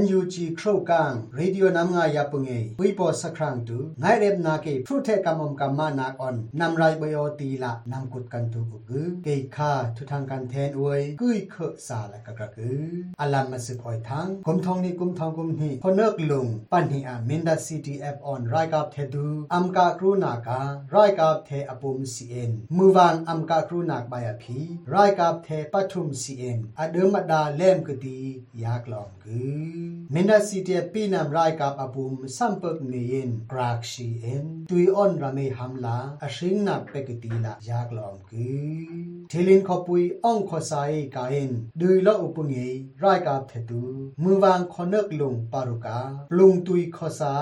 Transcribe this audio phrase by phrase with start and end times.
[0.00, 2.52] NUG ครูกังรีดิโอนำงายาปุงเอ
[2.82, 8.82] วิปอสักครั้งตูง่ายเรียบนาเกพรูเทกำอมกำมานักอ่อน นำไรบยอตีละนำกุดกันตูกุก
[9.24, 11.56] เกยคาทุทางกันแทนอวยกุยเค
[11.88, 12.90] สาละกะกะกือ
[13.20, 20.62] อลัมมาสึกอยทั้งกุมทองนี่กุมทองกุมนี่พอเนิกลุงปันหิอามินดาซีทีเอฟออนไรกับเทดูอัมกากรูนากา
[20.94, 24.60] รายกับเทอปุมซีเอ็น มือวางอัมกากรูนักบายาพี
[24.94, 28.20] รายกับเทปทุมซีเอ็นอเดิมมาดาเล่มกดี
[28.62, 29.42] ยากลองกื
[29.80, 29.81] อ
[30.14, 35.96] Minda CTA Pinam Rai Kap Abum Sampuk Neyin Grak Shi In Tui On Rame Hamla
[36.26, 42.66] Ashing Na Pekitila Yak Lom Ki Thilin Khopui Ong Khosai Kain Dui Lo Upunye
[43.04, 43.82] Rai Kap Thetu
[44.22, 45.98] Muwang Khonek Lung Paruka
[46.30, 47.32] Lung Tui Khosa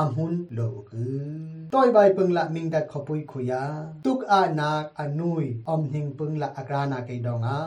[0.00, 3.62] Amhun Lo Ki Toi Bai Pung La Minda Khopui Khuya
[4.02, 7.58] Tuk A Nak Anui Om Hing Pung La Agrana Kaidonga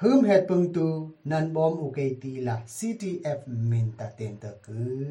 [0.00, 0.90] Hum Het Pung Tu
[1.30, 5.08] Nan Bom Ukei Tila CTF Me ินตะเตนตะกือ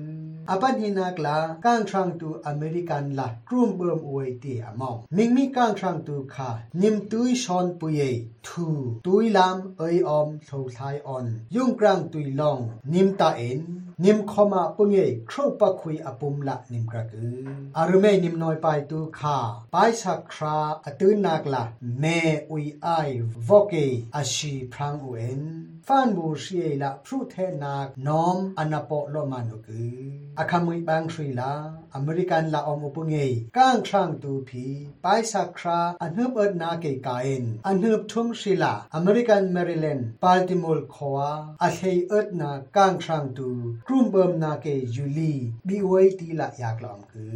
[0.49, 6.49] อปันฮินักลากางทรังตูอเมริกันละกรุ่มเบิ่มอวยตีอมองมิงมีกางทรังตูคา
[6.81, 8.01] นิมตุยชอนปุเย
[8.47, 8.65] ทู
[9.05, 12.59] ตุยลามเอยออมโททายออนยุ่งกลางตุยลอง
[12.93, 13.61] นิมตาเอ็น
[14.05, 14.95] นิมคมาปุงเอ
[15.29, 19.37] ครูปะคุยอปุมละนิมกระกืออารุเมนิมน้อยไปตูคา
[19.71, 21.63] ไปสักคราอตื่นนักละ
[21.99, 22.03] เม
[22.49, 22.87] อุยไอ
[23.47, 23.73] วอกเก
[24.15, 25.41] อาชีพรางอุเอ็น
[25.87, 30.05] ฟานบูชีละพรูเทนากน้อมอนาปโลมานุกือ
[30.39, 31.53] อาคามุยบางสรีละ
[31.95, 33.15] อเมริกันละอมอุปุงเอ
[33.57, 34.65] ก้างช่างตูพี
[35.03, 41.31] ไปสักคราอันเฮบเอิดนาเกกาเอ็นอันเฮบทุ่มศิลาอเมริกันแมริแลนด์ปาลติมอลคอวา
[41.63, 43.49] อาเฮเอิดนาก้างช่างตู
[43.89, 45.33] กรุมเบิมนาเกยูลี
[45.67, 47.25] บีไว้ตีละอยากลอมคื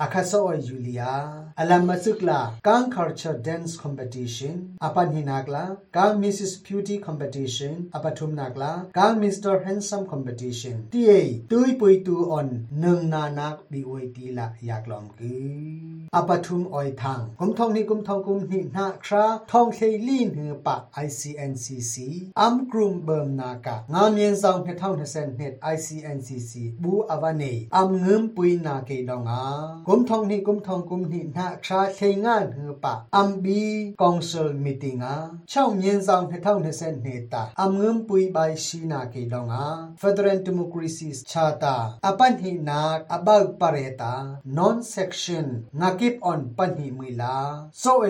[0.00, 1.14] อาคาซอยยูลียา
[1.58, 11.12] อลามาซึกลากังคัลเจอร์แดนซ์คอมเพติชันอปันฮินากลากังมิสซิสพิวตี้คอมเพติชันอปทุมนากลากังมิสเตอร์แฮนซัมคอมเพติชันตีเอ
[11.50, 12.48] ตุยปุยตูออน
[12.80, 15.68] หนึ่งนานักบีไว้ตีละอยากลอมคือ
[16.14, 19.78] อปทุมออยทางกุมทองนี่กุมทองกุมหินาคราทองเค
[20.08, 20.76] ลีนหือปะ
[21.06, 21.94] ICNCC
[22.40, 29.44] อัมกรุมเบิมนากะงามเย็นซองเฮท่องเฮเซนเฮ ICNCC บูอวานีอัมเงิมปุยนาเกดองอา
[29.86, 33.64] กุมทองนี่กุมทองกุมนี่นาชาเชงานหือปะอัมบี
[34.00, 35.18] กองเซลมิติงอา
[35.50, 39.66] ช่องเย็นซองเฮท่องเฮเซนเนตาอัมเงิมปุยบายชีนาเกดองอา
[40.00, 42.82] Federal Democracy Charta อปันหินา
[43.12, 44.14] อบาวปะเรตา
[44.56, 45.46] Non Section
[45.80, 47.36] งากิบออนปันหิมุยลา
[47.80, 48.04] โซเอ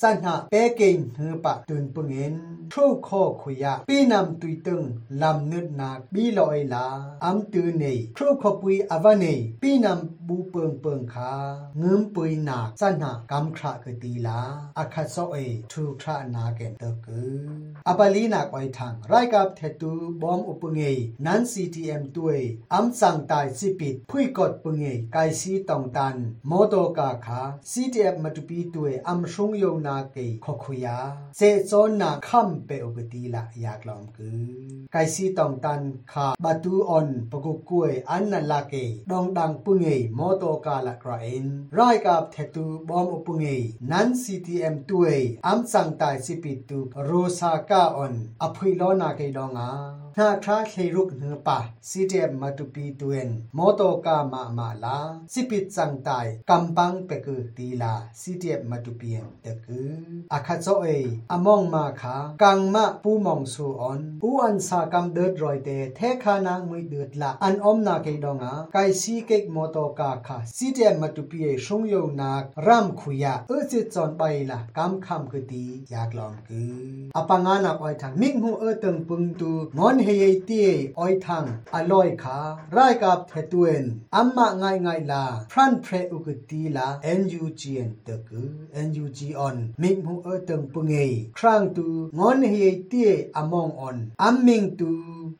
[0.00, 2.34] สันหะเปเกงหือปะตุนปุงเงิน
[2.72, 4.82] ทรูข้อคุยะปีนำตุยตึง
[5.22, 6.86] ลำนึดนาบีลอยลา
[7.24, 11.32] อัมตือเนยครูขปุยอวเนยปีนำบูเปิงเปิงคา
[11.78, 14.40] เงิมปุยหนักสันหากำคราคือตีลา
[14.78, 15.36] อาคาโซเอ
[15.72, 17.42] ทูครานาเกนเตกือ
[17.88, 22.38] อปาลีนักไวทางไรกับเทตูบอมอุปเงยนั้นซีทีเอ็มตุย
[22.74, 26.16] อัมสั่งตายสิปิดพุยกดปุงเงยไกซีตองตัน
[26.46, 30.98] โมโตกาคาซีทีเอ็มมาตุปีตุยอัมชงยงนาเกยขคุยา
[31.36, 34.50] เซโซนาคัมเปอุกตีละอยากลองกือ
[34.92, 35.80] ไกซีตองตัน
[36.12, 38.74] คาบาตูอออนปกุกวยอันนันลาเก
[39.10, 39.84] ดองดังปุงเง
[40.18, 41.46] มอโตกาละกรเอิน
[41.78, 43.44] รายกับเทตูบอมอปุงเง
[43.90, 45.12] นั้นซีทีเอ็มตัวเอ
[45.46, 49.70] อัมสังตายสิปิตุโรซาก้าออนอภิโล้อนาเกดองอา
[50.18, 54.98] หน้าคราเครุกเหนือปะซีเดมมาตุปีตัวเองมอโตกามามาลา
[55.32, 60.86] สิปิตสังตายกำปังเปกือตีลาซีเดมมาตุปีเนตะกืออาคาโซเอ
[61.30, 76.70] อมองมาคากังมะปูมองสูอ่อนอูอันสากำเดิดรอยเตเทคานางมวยเดือดละอันอมนาเกดองอ่ะไกซีเกกมอตกาคาะซีเจมาตุปีชงโยนากรำขุยะเออสิจอนไปละกำคำคือตีอยากลองคือ
[77.16, 80.68] อปังานักอ้อยทางมิ่งหูเออตึงปึงตูมอนเฮยเตีย
[80.98, 82.38] อ้อยทางอร่อยขา
[82.72, 91.86] ไรกับเทตุเอนอัมมาง่ายง่ายละพรันเพรอุกตีละเอ็นยูจีเอ็นตะกือเอ็นยูจีออนมิ่งหูเออตึงปึงเอยครั้งตู
[92.18, 94.88] มอนเฮยเตียอมองออนอัมมิ่งตู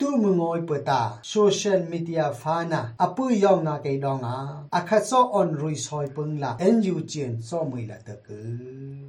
[0.00, 4.37] ตู้มงโอยปิดตาโซเชียลมีเดียฟานาอปุยองนาเกดองา
[4.75, 8.52] อคัสโซออนรุยซอยปงละเอ็นยูจีนโซมุยละตะกือ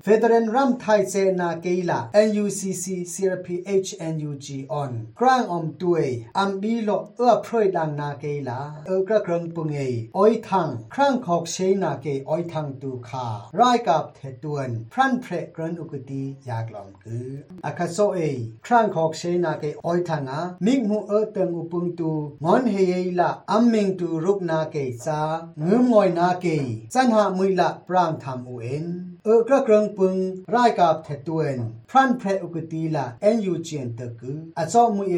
[0.03, 6.09] เฟเดเรนรัมไทเซนาเกลาเอ็นยูซีซีซีรพีเอชเอ็นยูจีออนกรางอมตุย
[6.39, 9.79] อัมบีโลเอื้อพรอยดังนาเกลาเอกระกรงปุงเอ
[10.17, 13.27] ออยทังครั้งขอกเชนาเกออยทังตูคา
[13.59, 17.29] รายกับเทตวนพรันเพรกรันอุกตียากลอมกือ
[17.65, 18.19] อคัสโซเอ
[18.65, 22.11] ครั้งขอกเชนาเกออยทังอามีริมูเอเตงอุปุงตู
[22.45, 24.75] งอนเฮยละอัมเมงตูรุกนาเก
[25.05, 25.21] ซา
[25.65, 26.45] งืมงอยนาเก
[26.93, 28.85] สันหามุยละปรางทำอุเอน
[29.27, 30.15] เออกระเกรงปึง
[30.55, 31.57] รายกาบเทตวน
[31.89, 35.15] พรันเพรอุกตีละเอ็นยูเจียนตะกืออซอมุเอ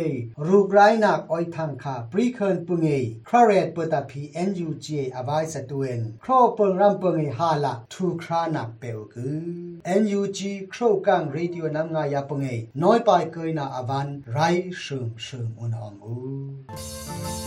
[0.48, 2.90] รูกรายนักอ้อยทางคาปรีเคินปึงเอ
[3.28, 9.40] คราเรตเปตาพีเอ็นยูเจอบายสะตวนครอปึงรัมปึงเอฮาละทูครานักเปวกือ
[9.86, 12.48] เอ็นยูจีครอกังเรดิโอนำงายาปึงเอ
[12.84, 14.38] น้อยปายเกยนาอวันไร
[14.84, 17.47] ชึมชึมဝန်တော်မူ